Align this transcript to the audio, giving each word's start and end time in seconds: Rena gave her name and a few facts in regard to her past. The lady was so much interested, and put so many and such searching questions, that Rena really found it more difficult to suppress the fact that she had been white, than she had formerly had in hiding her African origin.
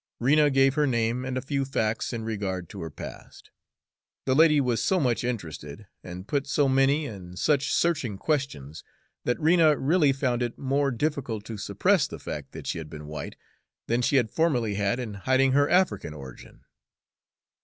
Rena 0.19 0.49
gave 0.49 0.73
her 0.73 0.87
name 0.87 1.23
and 1.23 1.37
a 1.37 1.43
few 1.43 1.63
facts 1.63 2.11
in 2.11 2.23
regard 2.23 2.69
to 2.69 2.81
her 2.81 2.89
past. 2.89 3.51
The 4.25 4.33
lady 4.33 4.59
was 4.59 4.83
so 4.83 4.99
much 4.99 5.23
interested, 5.23 5.85
and 6.03 6.27
put 6.27 6.47
so 6.47 6.67
many 6.67 7.05
and 7.05 7.37
such 7.37 7.71
searching 7.71 8.17
questions, 8.17 8.83
that 9.25 9.39
Rena 9.39 9.77
really 9.77 10.11
found 10.11 10.41
it 10.41 10.57
more 10.57 10.89
difficult 10.89 11.45
to 11.45 11.57
suppress 11.59 12.07
the 12.07 12.17
fact 12.17 12.51
that 12.53 12.65
she 12.65 12.79
had 12.79 12.89
been 12.89 13.05
white, 13.05 13.35
than 13.85 14.01
she 14.01 14.15
had 14.15 14.31
formerly 14.31 14.73
had 14.73 14.99
in 14.99 15.13
hiding 15.13 15.51
her 15.51 15.69
African 15.69 16.15
origin. 16.15 16.61